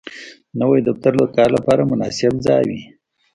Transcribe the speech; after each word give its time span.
نوی 0.59 0.79
دفتر 0.89 1.11
د 1.17 1.23
کار 1.35 1.49
لپاره 1.57 1.81
مناسب 1.91 2.33
ځای 2.47 2.63
وي 2.69 2.81